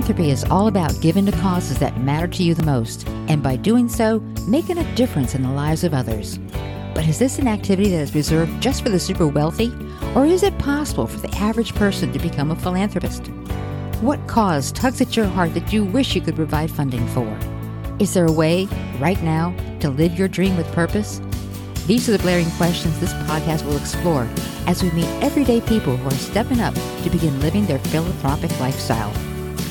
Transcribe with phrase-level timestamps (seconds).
[0.00, 3.54] Philanthropy is all about giving to causes that matter to you the most, and by
[3.54, 6.38] doing so, making a difference in the lives of others.
[6.94, 9.70] But is this an activity that is reserved just for the super wealthy,
[10.14, 13.26] or is it possible for the average person to become a philanthropist?
[14.00, 17.38] What cause tugs at your heart that you wish you could provide funding for?
[17.98, 18.68] Is there a way,
[19.00, 21.20] right now, to live your dream with purpose?
[21.86, 24.26] These are the blaring questions this podcast will explore
[24.66, 29.12] as we meet everyday people who are stepping up to begin living their philanthropic lifestyle.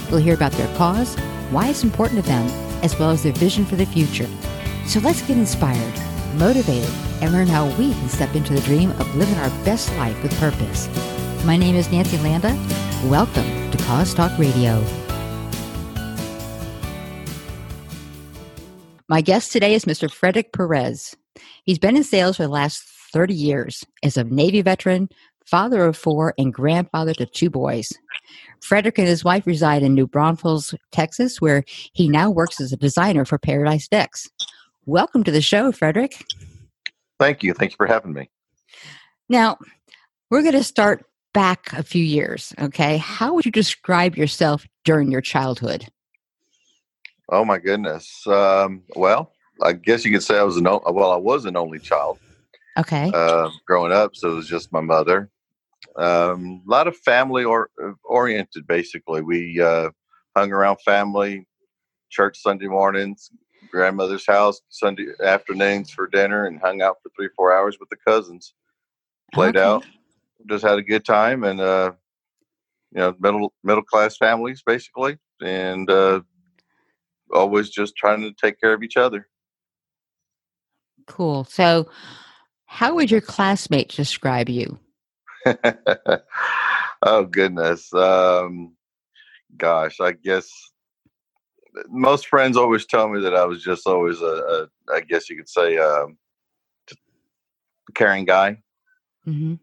[0.09, 1.15] We'll hear about their cause,
[1.51, 2.47] why it's important to them,
[2.83, 4.27] as well as their vision for the future.
[4.87, 5.93] So let's get inspired,
[6.35, 6.89] motivated,
[7.21, 10.37] and learn how we can step into the dream of living our best life with
[10.39, 10.87] purpose.
[11.45, 12.57] My name is Nancy Landa.
[13.05, 14.83] Welcome to Cause Talk Radio.
[19.07, 20.11] My guest today is Mr.
[20.11, 21.15] Frederick Perez.
[21.65, 25.09] He's been in sales for the last 30 years as a Navy veteran,
[25.45, 27.91] father of four, and grandfather to two boys.
[28.61, 32.77] Frederick and his wife reside in New Braunfels, Texas, where he now works as a
[32.77, 34.27] designer for Paradise Decks.
[34.85, 36.25] Welcome to the show, Frederick.
[37.19, 37.53] Thank you.
[37.53, 38.29] Thank you for having me.
[39.27, 39.57] Now,
[40.29, 42.97] we're going to start back a few years, okay?
[42.97, 45.87] How would you describe yourself during your childhood?
[47.31, 48.25] Oh my goodness.
[48.25, 51.79] Um, well, I guess you could say I was an well, I was an only
[51.79, 52.19] child.
[52.77, 53.11] Okay.
[53.13, 55.29] Uh, growing up, so it was just my mother.
[55.99, 57.69] Um, a lot of family or
[58.05, 58.65] oriented.
[58.65, 59.89] Basically, we uh,
[60.35, 61.45] hung around family,
[62.09, 63.29] church Sunday mornings,
[63.69, 67.97] grandmother's house Sunday afternoons for dinner, and hung out for three four hours with the
[67.97, 68.53] cousins.
[69.33, 69.65] Played okay.
[69.65, 69.85] out,
[70.49, 71.91] just had a good time, and uh,
[72.91, 76.21] you know, middle middle class families basically, and uh,
[77.33, 79.27] always just trying to take care of each other.
[81.07, 81.43] Cool.
[81.43, 81.89] So,
[82.65, 84.79] how would your classmates describe you?
[87.01, 87.93] oh goodness.
[87.93, 88.75] Um,
[89.57, 90.49] gosh, I guess
[91.87, 95.37] most friends always tell me that I was just always a, a I guess you
[95.37, 96.17] could say, um,
[97.93, 98.57] caring guy.
[99.27, 99.55] Mm-hmm.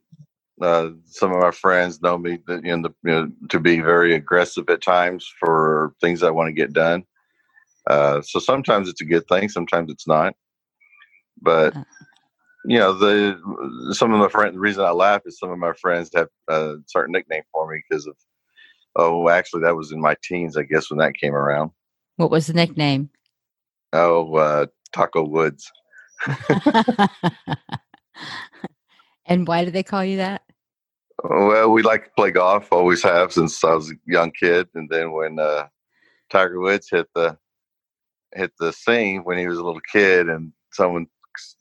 [0.60, 3.80] Uh, some of my friends know me that, you know, the, you know, to be
[3.80, 7.04] very aggressive at times for things I want to get done.
[7.86, 10.34] Uh, so sometimes it's a good thing, sometimes it's not.
[11.40, 11.84] But uh
[12.66, 13.38] you know, the
[13.92, 14.54] some of my friends.
[14.54, 17.82] The reason I laugh is some of my friends have a certain nickname for me
[17.88, 18.16] because of.
[18.98, 21.70] Oh, actually, that was in my teens, I guess, when that came around.
[22.16, 23.10] What was the nickname?
[23.92, 25.70] Oh, uh, Taco Woods.
[29.26, 30.42] and why did they call you that?
[31.22, 34.68] Well, we like to play golf, always have since I was a young kid.
[34.74, 35.66] And then when uh,
[36.30, 37.36] Tiger Woods hit the
[38.34, 41.06] hit the scene when he was a little kid, and someone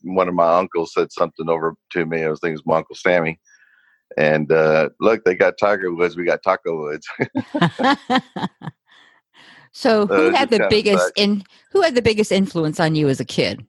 [0.04, 2.24] one of my uncles said something over to me.
[2.24, 3.40] I was thinking it was my uncle Sammy.
[4.18, 6.16] And uh, look, they got Tiger Woods.
[6.16, 7.08] We got Taco Woods.
[9.72, 11.44] so, who uh, had the biggest in?
[11.72, 13.66] Who had the biggest influence on you as a kid?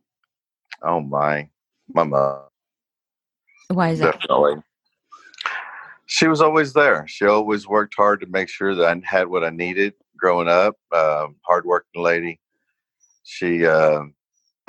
[0.83, 1.49] Oh my,
[1.89, 2.43] my mom.
[3.69, 4.21] Why is that?
[4.21, 4.63] Definitely.
[6.07, 7.05] She was always there.
[7.09, 10.77] She always worked hard to make sure that I had what I needed growing up.
[10.93, 12.39] Uh, hardworking lady.
[13.25, 14.03] She uh,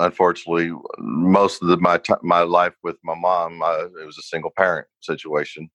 [0.00, 3.60] unfortunately, most of the, my t- my life with my mom,
[4.00, 5.68] it was a single parent situation,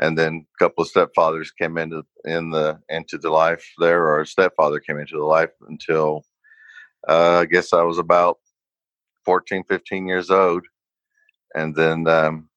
[0.00, 4.20] and then a couple of stepfathers came into in the into the life there, or
[4.20, 6.24] a stepfather came into the life until
[7.08, 8.38] uh, I guess I was about
[9.24, 10.64] 14, 15 years old,
[11.54, 12.48] and then um,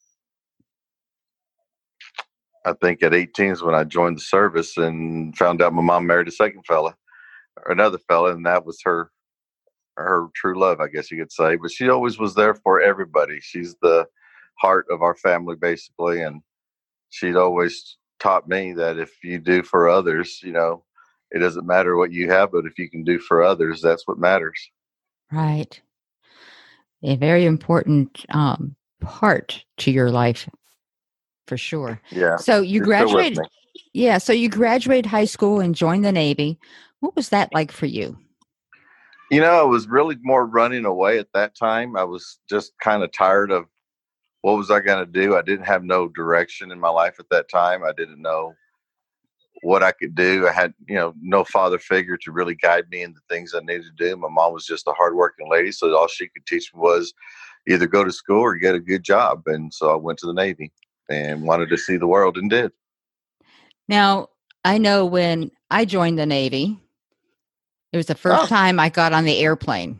[2.65, 6.05] I think at 18 is when I joined the service and found out my mom
[6.05, 6.95] married a second fella,
[7.65, 9.11] or another fella, and that was her
[9.97, 11.55] her true love, I guess you could say.
[11.55, 13.39] But she always was there for everybody.
[13.41, 14.07] She's the
[14.59, 16.41] heart of our family, basically, and
[17.09, 20.83] she'd always taught me that if you do for others, you know,
[21.31, 24.19] it doesn't matter what you have, but if you can do for others, that's what
[24.19, 24.69] matters.
[25.31, 25.81] Right.
[27.03, 30.47] A very important um, part to your life,
[31.47, 31.99] for sure.
[32.11, 32.35] Yeah.
[32.35, 33.39] So you graduated.
[33.93, 34.17] Yeah.
[34.19, 36.59] So you graduated high school and joined the Navy.
[36.99, 38.17] What was that like for you?
[39.31, 41.95] You know, I was really more running away at that time.
[41.95, 43.63] I was just kind of tired of
[44.41, 45.37] what was I going to do.
[45.37, 47.81] I didn't have no direction in my life at that time.
[47.85, 48.53] I didn't know
[49.61, 50.47] what I could do.
[50.49, 53.59] I had, you know, no father figure to really guide me in the things I
[53.61, 54.17] needed to do.
[54.17, 57.13] My mom was just a hardworking lady, so all she could teach me was
[57.69, 59.43] either go to school or get a good job.
[59.45, 60.73] And so I went to the Navy
[61.09, 62.71] and wanted to see the world and did.
[63.87, 64.27] Now,
[64.65, 66.79] I know when I joined the Navy,
[67.91, 68.47] it was the first oh.
[68.47, 69.99] time I got on the airplane.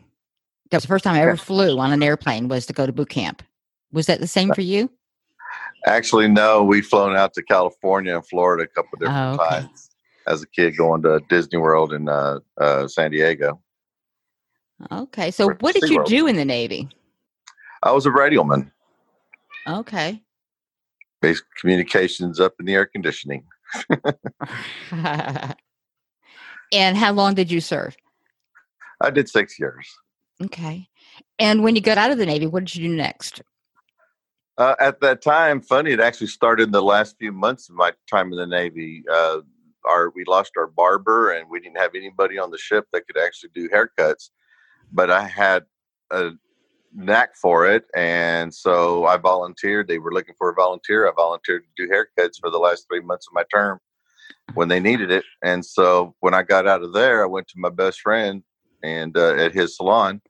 [0.70, 2.92] That was the first time I ever flew on an airplane was to go to
[2.92, 3.42] boot camp.
[3.92, 4.90] Was that the same for you?
[5.86, 6.62] Actually, no.
[6.62, 9.60] We've flown out to California and Florida a couple different oh, okay.
[9.60, 9.90] times.
[10.26, 13.60] as a kid going to Disney World in uh, uh, San Diego.
[14.90, 16.88] Okay, so what did you do in the Navy?
[17.82, 18.70] I was a radioman.
[19.68, 20.22] Okay.
[21.20, 23.44] Basic communications up in the air conditioning.
[26.72, 27.96] and how long did you serve?
[29.00, 29.86] I did six years.
[30.42, 30.88] Okay.
[31.38, 33.42] And when you got out of the Navy, what did you do next?
[34.58, 37.92] Uh, at that time, funny, it actually started in the last few months of my
[38.08, 39.02] time in the Navy.
[39.10, 39.40] Uh,
[39.84, 43.18] our we lost our barber, and we didn't have anybody on the ship that could
[43.18, 44.30] actually do haircuts.
[44.92, 45.64] But I had
[46.10, 46.32] a
[46.94, 49.88] knack for it, and so I volunteered.
[49.88, 51.08] They were looking for a volunteer.
[51.08, 53.80] I volunteered to do haircuts for the last three months of my term
[54.54, 55.24] when they needed it.
[55.42, 58.42] And so when I got out of there, I went to my best friend
[58.82, 60.20] and uh, at his salon,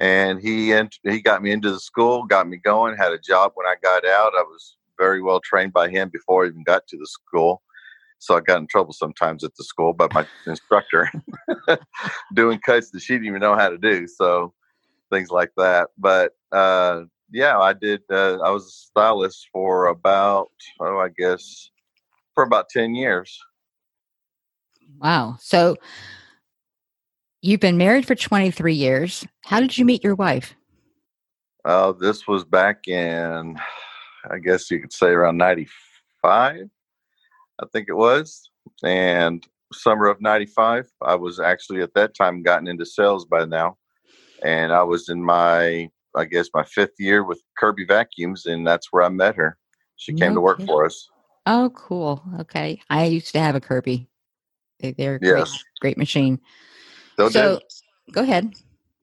[0.00, 3.52] and he ent- he got me into the school, got me going, had a job
[3.54, 4.32] when I got out.
[4.36, 7.62] I was very well trained by him before I even got to the school.
[8.18, 11.10] So I got in trouble sometimes at the school by my instructor
[12.34, 14.06] doing cuts that she didn't even know how to do.
[14.06, 14.54] So
[15.10, 15.88] things like that.
[15.98, 17.02] But uh,
[17.32, 18.02] yeah, I did.
[18.10, 20.50] Uh, I was a stylist for about,
[20.80, 21.70] oh, I guess,
[22.34, 23.38] for about 10 years.
[24.98, 25.36] Wow.
[25.40, 25.76] So
[27.40, 29.26] you've been married for 23 years.
[29.44, 30.54] How did you meet your wife?
[31.64, 33.56] Uh, this was back in,
[34.30, 36.68] I guess you could say around 95,
[37.60, 38.50] I think it was.
[38.82, 43.76] And summer of 95, I was actually at that time gotten into sales by now.
[44.42, 48.88] And I was in my, I guess, my fifth year with Kirby Vacuums, and that's
[48.90, 49.56] where I met her.
[49.96, 50.66] She came no to work kidding.
[50.66, 51.08] for us.
[51.46, 52.22] Oh, cool.
[52.40, 52.80] Okay.
[52.88, 54.08] I used to have a Kirby.
[54.80, 55.50] They, are yes.
[55.50, 56.40] great, great machine.
[57.14, 58.12] Still so, do.
[58.12, 58.52] go ahead.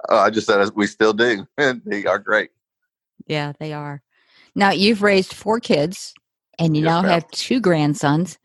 [0.09, 1.47] Uh, I just said we still do.
[1.57, 2.51] and they are great.
[3.27, 4.01] Yeah, they are.
[4.56, 6.13] Now you've raised four kids,
[6.57, 7.12] and you yes, now ma'am.
[7.12, 8.38] have two grandsons.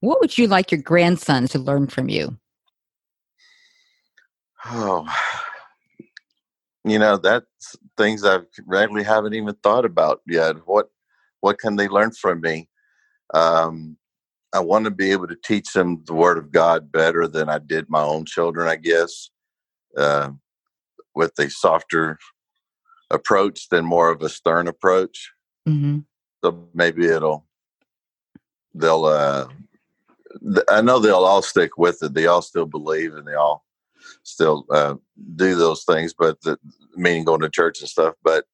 [0.00, 2.38] What would you like your grandsons to learn from you?
[4.66, 5.06] Oh,
[6.84, 10.56] you know that's things I really haven't even thought about yet.
[10.66, 10.88] What
[11.40, 12.68] what can they learn from me?
[13.32, 13.96] Um,
[14.52, 17.58] I want to be able to teach them the Word of God better than I
[17.58, 19.30] did my own children, I guess,
[19.96, 20.30] uh,
[21.14, 22.18] with a softer
[23.10, 25.32] approach than more of a stern approach.
[25.68, 26.00] Mm-hmm.
[26.44, 27.46] So maybe it'll,
[28.74, 29.48] they'll, uh,
[30.68, 32.14] I know they'll all stick with it.
[32.14, 33.64] They all still believe and they all
[34.22, 34.94] still uh,
[35.36, 36.58] do those things, but the,
[36.96, 38.14] meaning going to church and stuff.
[38.22, 38.44] But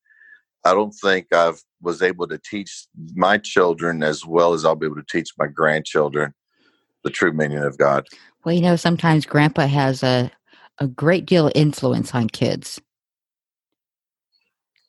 [0.65, 4.87] I don't think I've was able to teach my children as well as I'll be
[4.87, 6.35] able to teach my grandchildren
[7.05, 8.07] the true meaning of God.
[8.45, 10.31] Well, you know, sometimes grandpa has a
[10.79, 12.81] a great deal of influence on kids.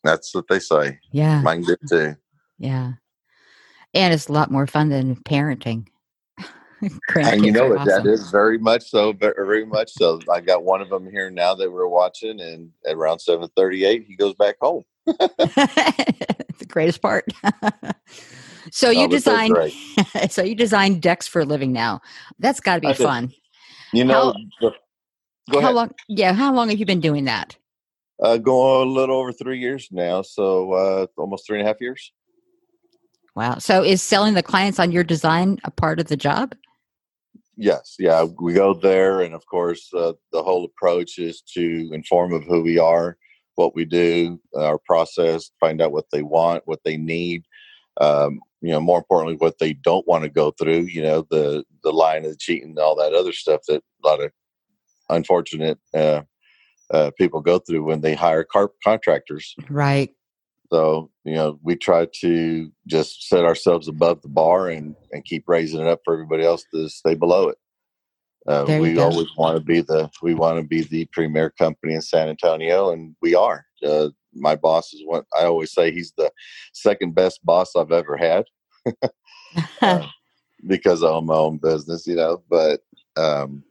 [0.03, 0.99] That's what they say.
[1.11, 1.41] Yeah.
[1.41, 2.15] Mine did too.
[2.57, 2.93] Yeah.
[3.93, 5.87] And it's a lot more fun than parenting.
[7.15, 7.85] and you know awesome.
[7.85, 10.19] that is very much so, very much so.
[10.31, 14.05] I got one of them here now that we're watching, and at around seven thirty-eight,
[14.07, 14.83] he goes back home.
[16.71, 17.25] the greatest part.
[18.71, 19.55] so you oh, designed
[20.29, 22.01] so you designed decks for a living now.
[22.39, 23.27] That's got to be I fun.
[23.27, 23.35] Did.
[23.93, 24.71] You know, how,
[25.51, 25.75] how ahead.
[25.75, 25.91] long?
[26.07, 27.57] Yeah, how long have you been doing that?
[28.21, 31.81] Uh, going a little over three years now, so uh, almost three and a half
[31.81, 32.13] years.
[33.35, 33.57] Wow!
[33.57, 36.55] So is selling the clients on your design a part of the job?
[37.57, 42.33] Yes, yeah, we go there, and of course, uh, the whole approach is to inform
[42.33, 43.17] of who we are,
[43.61, 47.43] what we do, our process, find out what they want, what they need.
[47.99, 50.81] Um, you know, more importantly, what they don't want to go through.
[50.81, 54.21] You know, the the lying, of the cheating, all that other stuff that a lot
[54.21, 54.31] of
[55.09, 56.21] unfortunate uh,
[56.91, 59.55] uh, people go through when they hire car- contractors.
[59.69, 60.09] Right.
[60.71, 65.43] So you know, we try to just set ourselves above the bar and and keep
[65.47, 67.57] raising it up for everybody else to stay below it.
[68.47, 69.03] Uh, we go.
[69.03, 72.91] always want to be the we want to be the premier company in San Antonio,
[72.91, 73.65] and we are.
[73.85, 75.91] Uh, my boss is what I always say.
[75.91, 76.31] He's the
[76.73, 78.45] second best boss I've ever had
[79.81, 80.07] uh,
[80.65, 82.41] because I own my own business, you know.
[82.49, 82.81] But
[83.15, 83.63] um,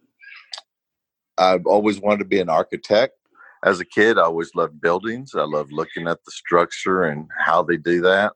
[1.38, 3.14] I've always wanted to be an architect.
[3.64, 5.34] As a kid, I always loved buildings.
[5.34, 8.32] I love looking at the structure and how they do that.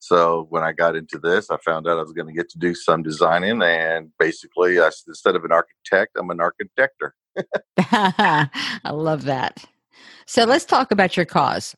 [0.00, 2.58] So when I got into this, I found out I was going to get to
[2.58, 7.10] do some designing, and basically, I, instead of an architect, I'm an architector.
[7.78, 9.64] I love that.
[10.26, 11.74] So let's talk about your cause.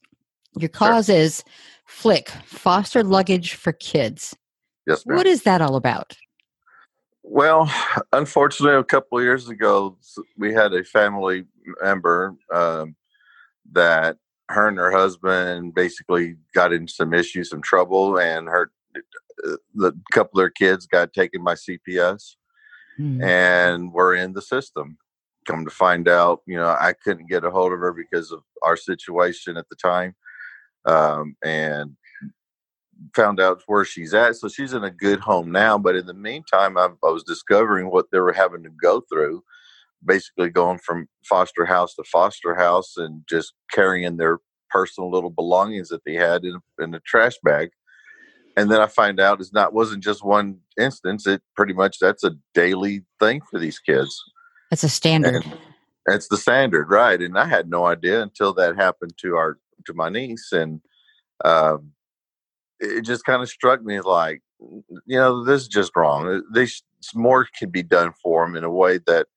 [0.59, 1.17] Your cause sure.
[1.17, 1.45] is
[1.87, 4.37] Flick Foster Luggage for Kids.
[4.87, 5.17] Yes, ma'am.
[5.17, 6.17] What is that all about?
[7.23, 7.73] Well,
[8.12, 9.97] unfortunately, a couple of years ago,
[10.37, 11.45] we had a family
[11.81, 12.97] member um,
[13.73, 14.17] that
[14.50, 18.71] her and her husband basically got into some issues, some trouble, and her
[19.75, 22.37] the couple of their kids got taken by CPS,
[22.99, 23.23] mm.
[23.23, 24.99] and were in the system.
[25.47, 28.42] Come to find out, you know, I couldn't get a hold of her because of
[28.62, 30.14] our situation at the time,
[30.85, 31.97] um, and
[33.16, 34.37] found out where she's at.
[34.37, 35.78] So she's in a good home now.
[35.78, 39.42] But in the meantime, I, I was discovering what they were having to go through,
[40.04, 44.38] basically going from foster house to foster house and just carrying their
[44.71, 47.71] personal little belongings that they had in, in a trash bag.
[48.57, 51.26] And then I find out it's not wasn't just one instance.
[51.26, 54.23] It pretty much that's a daily thing for these kids.
[54.71, 55.45] It's a standard.
[55.45, 55.54] And
[56.07, 57.21] it's the standard, right?
[57.21, 60.80] And I had no idea until that happened to our to my niece, and
[61.45, 61.92] um,
[62.80, 66.42] it just kind of struck me like, you know, this is just wrong.
[66.52, 66.83] This
[67.14, 69.28] more can be done for them in a way that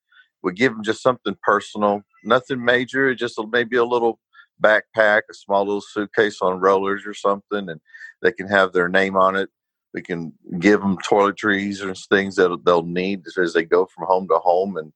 [0.43, 4.19] would give them just something personal, nothing major, just maybe a little
[4.61, 7.79] backpack, a small little suitcase on rollers or something, and
[8.21, 9.49] they can have their name on it.
[9.93, 14.27] We can give them toiletries or things that they'll need as they go from home
[14.29, 14.91] to home, and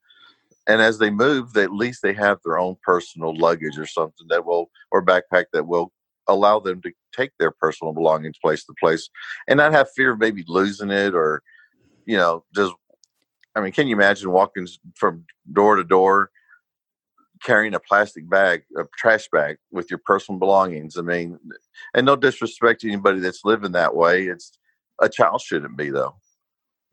[0.68, 4.27] and as they move, they, at least they have their own personal luggage or something
[4.30, 5.92] that will or backpack that will
[6.27, 9.10] allow them to take their personal belongings place to place
[9.48, 11.42] and not have fear of maybe losing it or
[12.06, 12.74] you know just
[13.57, 16.29] i mean can you imagine walking from door to door
[17.43, 20.97] carrying a plastic bag, a trash bag with your personal belongings.
[20.97, 21.39] I mean,
[21.93, 24.25] and no disrespect to anybody that's living that way.
[24.25, 24.51] It's
[25.01, 26.15] a child shouldn't be though.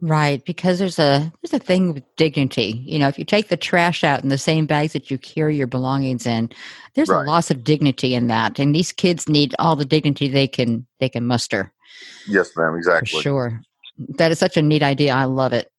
[0.01, 2.83] Right, because there's a there's a thing with dignity.
[2.85, 5.57] You know, if you take the trash out in the same bags that you carry
[5.57, 6.51] your belongings in,
[6.95, 7.23] there's right.
[7.23, 8.59] a loss of dignity in that.
[8.59, 11.73] And these kids need all the dignity they can they can muster.
[12.29, 13.19] Yes, ma'am, exactly.
[13.19, 13.63] For sure.
[13.97, 15.15] That is such a neat idea.
[15.15, 15.71] I love it.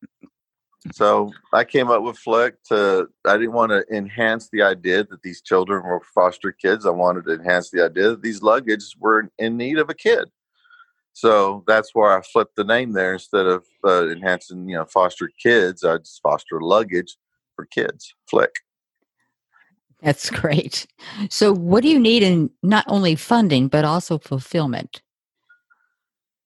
[0.92, 5.22] So I came up with Flick to, I didn't want to enhance the idea that
[5.24, 6.86] these children were foster kids.
[6.86, 10.30] I wanted to enhance the idea that these luggage were in need of a kid.
[11.14, 15.32] So that's where I flipped the name there instead of uh, enhancing, you know, foster
[15.42, 15.84] kids.
[15.84, 17.16] I just foster luggage
[17.56, 18.54] for kids, Flick.
[20.02, 20.88] That's great.
[21.30, 25.02] So, what do you need in not only funding, but also fulfillment?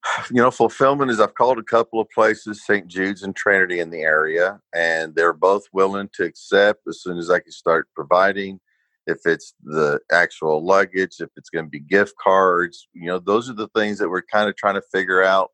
[0.32, 2.88] you know, fulfillment is I've called a couple of places, St.
[2.88, 7.30] Jude's and Trinity in the area, and they're both willing to accept as soon as
[7.30, 8.60] I can start providing.
[9.08, 13.50] If it's the actual luggage, if it's going to be gift cards, you know, those
[13.50, 15.52] are the things that we're kind of trying to figure out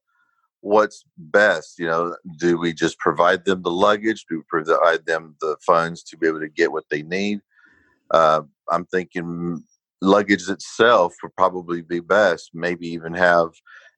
[0.59, 1.79] what's best.
[1.79, 4.25] You know, do we just provide them the luggage?
[4.27, 7.39] Do we provide them the funds to be able to get what they need?
[8.11, 9.63] Uh, I'm thinking
[10.01, 12.51] luggage itself would probably be best.
[12.53, 13.49] Maybe even have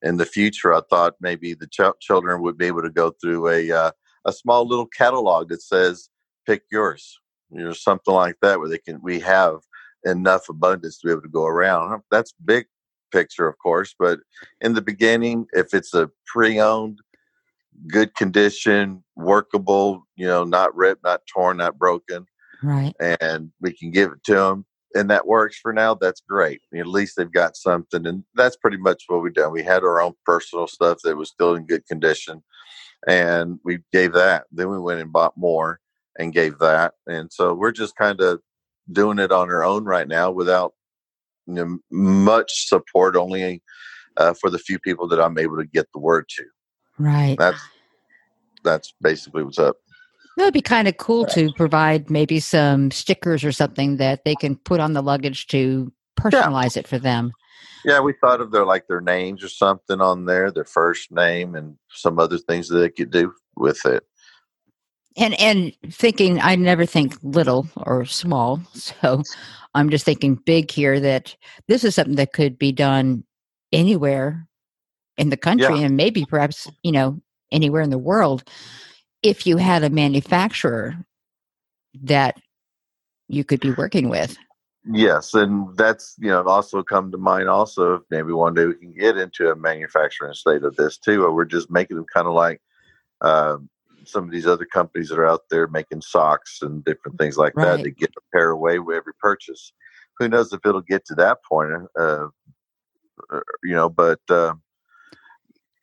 [0.08, 3.50] in the future, I thought maybe the ch- children would be able to go through
[3.50, 3.92] a uh,
[4.26, 6.10] a small little catalog that says
[6.46, 7.20] "Pick yours,"
[7.52, 9.58] you know, something like that, where they can we have
[10.06, 12.02] enough abundance to be able to go around.
[12.10, 12.66] That's big
[13.12, 14.20] picture, of course, but
[14.62, 17.00] in the beginning, if it's a pre-owned,
[17.88, 22.26] good condition, workable, you know, not ripped, not torn, not broken,
[22.64, 26.62] right, and we can give it to them and that works for now, that's great.
[26.75, 28.06] At least they've got something.
[28.06, 29.51] And that's pretty much what we've done.
[29.51, 32.44] We had our own personal stuff that was still in good condition
[33.08, 34.46] and we gave that.
[34.51, 35.79] Then we went and bought more
[36.17, 36.94] and gave that.
[37.06, 38.41] And so we're just kind of
[38.91, 40.74] doing it on our own right now without
[41.46, 43.62] you know, much support, only
[44.17, 46.44] uh, for the few people that I'm able to get the word to.
[46.98, 47.38] Right.
[47.38, 47.62] That's
[48.63, 49.77] that's basically what's up.
[50.38, 54.36] That would be kind of cool to provide maybe some stickers or something that they
[54.36, 56.82] can put on the luggage to personalize yeah.
[56.82, 57.34] it for them.
[57.84, 61.56] Yeah, we thought of their like their names or something on there, their first name,
[61.56, 64.03] and some other things that they could do with it.
[65.15, 69.24] And and thinking, I never think little or small, so
[69.74, 71.00] I'm just thinking big here.
[71.00, 71.36] That
[71.67, 73.24] this is something that could be done
[73.72, 74.48] anywhere
[75.17, 75.86] in the country, yeah.
[75.86, 77.20] and maybe perhaps you know
[77.51, 78.44] anywhere in the world
[79.24, 80.96] if you had a manufacturer
[82.04, 82.40] that
[83.28, 84.38] you could be working with.
[84.90, 87.50] Yes, and that's you know also come to mind.
[87.50, 91.34] Also, maybe one day we can get into a manufacturing state of this too, or
[91.34, 92.62] we're just making them kind of like
[93.20, 93.58] uh,
[94.06, 97.54] some of these other companies that are out there making socks and different things like
[97.58, 97.78] right.
[97.78, 99.74] that to get a pair away with every purchase.
[100.20, 101.72] Who knows if it'll get to that point?
[102.00, 102.28] Uh,
[103.30, 104.54] uh you know, but uh,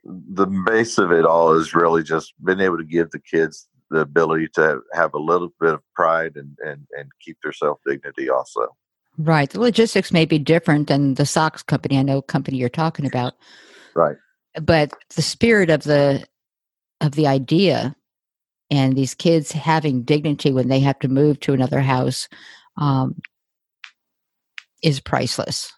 [0.04, 4.00] the base of it all is really just being able to give the kids the
[4.00, 8.28] ability to have a little bit of pride and and, and keep their self dignity
[8.28, 8.66] also.
[9.16, 9.49] Right.
[9.49, 11.99] The logistics may be different than the socks company.
[11.99, 13.34] I know company you're talking about.
[13.94, 14.16] Right.
[14.61, 16.26] But the spirit of the
[17.00, 17.94] of the idea
[18.70, 22.28] and these kids having dignity when they have to move to another house
[22.76, 23.20] um,
[24.82, 25.73] is priceless.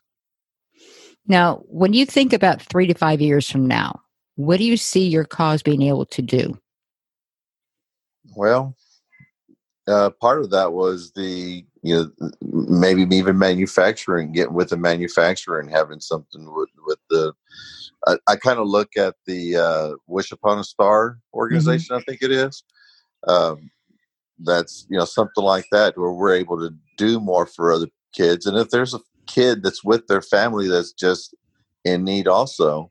[1.26, 4.00] Now, when you think about three to five years from now,
[4.36, 6.58] what do you see your cause being able to do?
[8.34, 8.74] well,
[9.88, 15.60] uh, part of that was the you know maybe even manufacturing, getting with the manufacturer
[15.60, 17.32] and having something with with the.
[18.06, 21.34] I, I kind of look at the uh, Wish Upon a Star Mm-hmm.
[21.38, 21.96] organization.
[21.96, 22.62] I think it is.
[23.26, 23.70] Um,
[24.38, 28.46] that's you know something like that where we're able to do more for other kids,
[28.46, 31.34] and if there's a kid that's with their family that's just
[31.84, 32.90] in need, also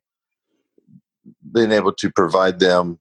[1.55, 2.99] being able to provide them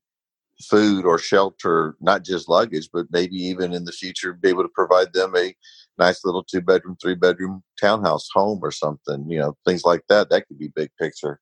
[0.63, 4.71] food or shelter, not just luggage, but maybe even in the future be able to
[4.75, 5.55] provide them a
[5.99, 10.31] nice little two bedroom, three bedroom townhouse home or something, you know, things like that.
[10.31, 11.41] That could be big picture.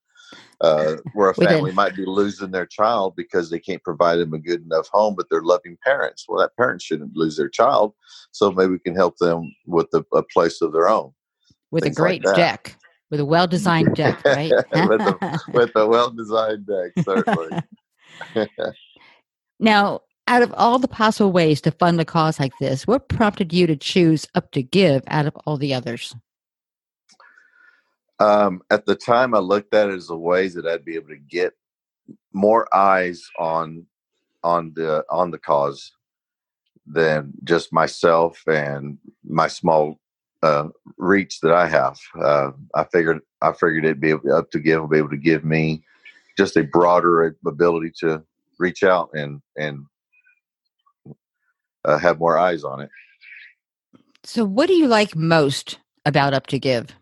[0.62, 4.38] Uh, where a family might be losing their child because they can't provide them a
[4.38, 6.24] good enough home, but they're loving parents.
[6.26, 7.94] Well, that parent shouldn't lose their child.
[8.30, 11.12] So maybe we can help them with a, a place of their own.
[11.70, 12.36] with a Things like great that.
[12.36, 12.76] deck,
[13.12, 14.50] with a well designed deck, right?
[14.72, 17.62] with, a, with a well designed deck, certainly.
[19.60, 23.52] now, out of all the possible ways to fund a cause like this, what prompted
[23.52, 26.16] you to choose Up to Give out of all the others?
[28.18, 31.08] Um, at the time, I looked at it as a ways that I'd be able
[31.08, 31.52] to get
[32.32, 33.86] more eyes on
[34.42, 35.92] on the on the cause
[36.86, 40.00] than just myself and my small
[40.42, 40.68] uh,
[40.98, 41.98] reach that I have.
[42.20, 45.16] Uh, I figured I figured it'd be able, up to give will be able to
[45.16, 45.84] give me
[46.36, 48.22] just a broader ability to
[48.58, 49.84] reach out and and
[51.84, 52.90] uh, have more eyes on it.
[54.24, 56.94] So, what do you like most about Up to Give?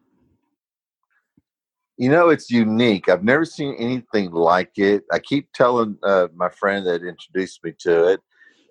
[1.97, 3.11] You know, it's unique.
[3.11, 5.04] I've never seen anything like it.
[5.12, 8.20] I keep telling uh, my friend that introduced me to it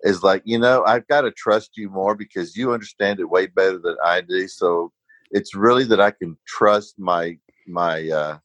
[0.02, 3.46] is like, you know, I've got to trust you more because you understand it way
[3.46, 4.48] better than I do.
[4.48, 4.92] So
[5.30, 8.38] it's really that I can trust my my uh,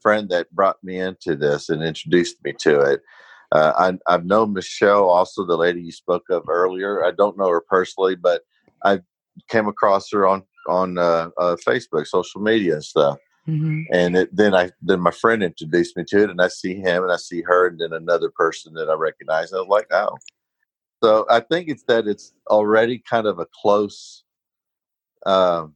[0.00, 3.00] friend that brought me into this and introduced me to it.
[3.50, 7.04] Uh, I, I've known Michelle, also the lady you spoke of earlier.
[7.04, 8.42] I don't know her personally, but
[8.84, 9.00] I
[9.48, 13.84] came across her on on uh, uh, Facebook, social media, and stuff Mhm.
[13.90, 17.02] and it, then I then my friend introduced me to it, and I see him
[17.02, 19.50] and I see her, and then another person that I recognize.
[19.50, 20.16] And I was like, oh,
[21.02, 24.24] so I think it's that it's already kind of a close.
[25.26, 25.74] Um,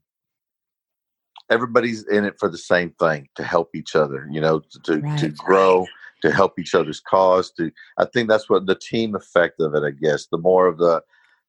[1.51, 5.17] everybody's in it for the same thing to help each other, you know, to to,
[5.19, 5.87] to grow,
[6.23, 7.51] to help each other's cause.
[7.53, 9.83] To I think that's what the team effect of it.
[9.85, 11.03] I guess the more of the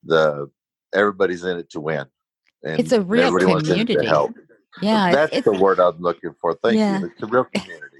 [0.04, 0.50] the
[0.94, 2.06] everybody's in it to win.
[2.64, 4.08] And It's a real everybody wants in it to community.
[4.08, 4.36] help.
[4.82, 6.58] Yeah, That's it's, the word I'm looking for.
[6.64, 7.00] Thank Yeah.
[7.00, 7.06] you.
[7.08, 7.93] It's a real community.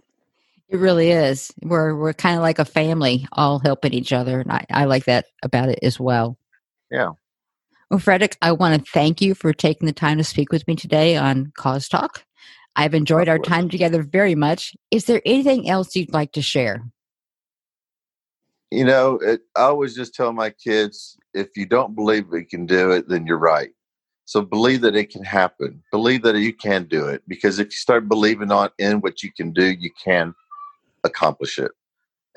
[0.74, 1.54] It really is.
[1.62, 5.06] We're we're kind of like a family, all helping each other, and I, I like
[5.06, 6.36] that about it as well.
[6.90, 7.12] Yeah.
[7.92, 10.76] Well, Frederick, I want to thank you for taking the time to speak with me
[10.76, 12.26] today on Cause Talk.
[12.76, 14.76] I've enjoyed our time together very much.
[14.90, 16.84] Is there anything else you'd like to share?
[18.72, 22.66] You know, it, I always just tell my kids if you don't believe we can
[22.66, 23.70] do it, then you're right.
[24.26, 25.84] So believe that it can happen.
[25.92, 29.32] Believe that you can do it because if you start believing on in what you
[29.32, 30.34] can do, you can
[31.04, 31.72] accomplish it.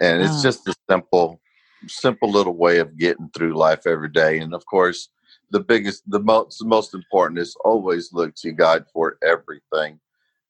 [0.00, 0.42] And it's Ah.
[0.42, 1.40] just a simple,
[1.88, 4.38] simple little way of getting through life every day.
[4.38, 5.08] And of course,
[5.50, 10.00] the biggest, the most, the most important is always look to God for everything.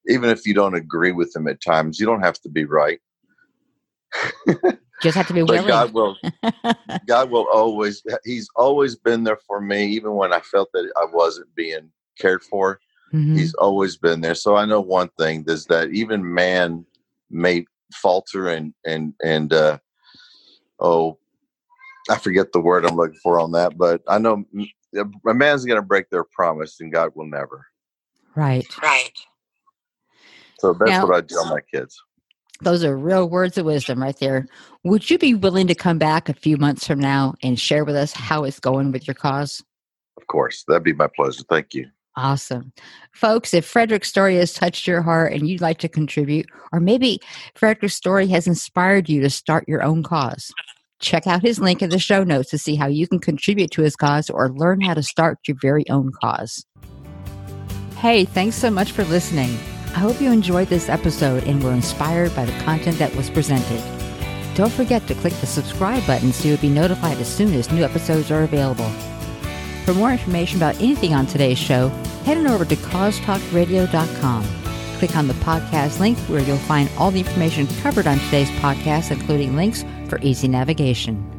[0.08, 3.00] Even if you don't agree with Him at times, you don't have to be right.
[5.02, 5.66] Just have to be willing.
[5.66, 6.16] God will
[7.06, 11.06] God will always he's always been there for me even when I felt that I
[11.12, 12.80] wasn't being cared for.
[13.12, 13.36] Mhm.
[13.36, 14.34] He's always been there.
[14.34, 16.84] So I know one thing is that even man
[17.30, 19.78] may falter and and and uh
[20.80, 21.18] oh
[22.10, 25.64] I forget the word I'm looking for on that, but I know m- a man's
[25.64, 27.66] going to break their promise and God will never.
[28.36, 28.66] Right.
[28.82, 29.10] Right.
[30.60, 32.00] So that's Now- what I tell my kids.
[32.62, 34.46] Those are real words of wisdom right there.
[34.82, 37.96] Would you be willing to come back a few months from now and share with
[37.96, 39.62] us how it's going with your cause?
[40.16, 40.64] Of course.
[40.66, 41.42] That'd be my pleasure.
[41.50, 41.86] Thank you.
[42.16, 42.72] Awesome.
[43.12, 47.20] Folks, if Frederick's story has touched your heart and you'd like to contribute, or maybe
[47.54, 50.50] Frederick's story has inspired you to start your own cause,
[50.98, 53.82] check out his link in the show notes to see how you can contribute to
[53.82, 56.64] his cause or learn how to start your very own cause.
[57.98, 59.50] Hey, thanks so much for listening.
[59.88, 63.82] I hope you enjoyed this episode and were inspired by the content that was presented.
[64.54, 67.84] Don't forget to click the subscribe button so you'll be notified as soon as new
[67.84, 68.90] episodes are available.
[69.86, 71.90] For more information about anything on today's show,
[72.24, 74.44] head on over to causetalkradio.com.
[74.98, 79.12] Click on the podcast link where you'll find all the information covered on today's podcast,
[79.12, 81.35] including links for easy navigation.